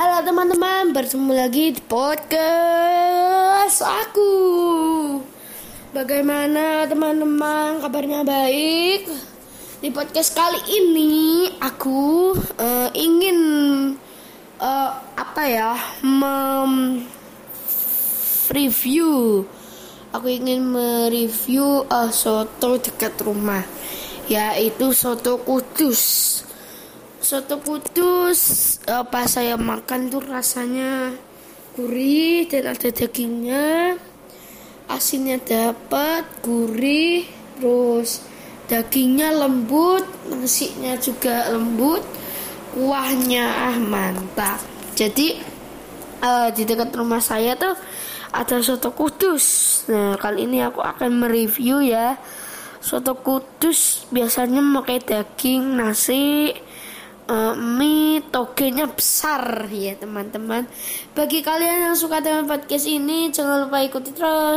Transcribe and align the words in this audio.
Halo 0.00 0.24
teman-teman, 0.24 0.96
bertemu 0.96 1.28
lagi 1.28 1.76
di 1.76 1.82
podcast 1.84 3.84
aku. 3.84 4.32
Bagaimana 5.92 6.88
teman-teman 6.88 7.84
kabarnya 7.84 8.24
baik? 8.24 9.12
Di 9.84 9.92
podcast 9.92 10.32
kali 10.32 10.56
ini 10.72 11.52
aku 11.60 12.32
uh, 12.32 12.88
ingin 12.96 13.38
uh, 14.56 14.90
apa 15.20 15.42
ya 15.44 15.76
mem 16.00 17.04
review. 18.56 19.44
Aku 20.16 20.32
ingin 20.32 20.64
mereview 20.64 21.84
uh, 21.92 22.08
soto 22.08 22.80
dekat 22.80 23.20
rumah, 23.20 23.68
yaitu 24.32 24.96
soto 24.96 25.44
Kudus 25.44 26.48
soto 27.30 27.62
kudus 27.62 28.82
apa 28.90 29.22
saya 29.30 29.54
makan 29.54 30.10
tuh 30.10 30.18
rasanya 30.18 31.14
gurih 31.78 32.50
dan 32.50 32.74
ada 32.74 32.90
dagingnya 32.90 33.94
asinnya 34.90 35.38
dapat 35.38 36.26
gurih 36.42 37.22
terus 37.54 38.26
dagingnya 38.66 39.30
lembut 39.30 40.02
nasinya 40.26 40.98
juga 40.98 41.54
lembut 41.54 42.02
kuahnya 42.74 43.46
ah 43.46 43.78
mantap. 43.78 44.58
Jadi 44.98 45.38
uh, 46.26 46.50
di 46.50 46.66
dekat 46.66 46.90
rumah 46.98 47.22
saya 47.22 47.54
tuh 47.54 47.78
ada 48.34 48.58
soto 48.58 48.90
kudus. 48.90 49.46
Nah 49.86 50.18
kali 50.18 50.50
ini 50.50 50.66
aku 50.66 50.82
akan 50.82 51.22
mereview 51.22 51.78
ya. 51.78 52.18
Soto 52.82 53.14
kudus 53.22 54.10
biasanya 54.10 54.58
pakai 54.82 54.98
daging 54.98 55.78
nasi 55.78 56.50
uh, 57.30 57.54
mie 57.54 58.18
togenya 58.34 58.90
besar 58.90 59.70
ya 59.70 59.94
teman-teman. 59.94 60.66
Bagi 61.14 61.40
kalian 61.46 61.90
yang 61.90 61.96
suka 61.96 62.18
dengan 62.18 62.50
podcast 62.50 62.90
ini 62.90 63.30
jangan 63.30 63.70
lupa 63.70 63.78
ikuti 63.86 64.10
terus. 64.10 64.40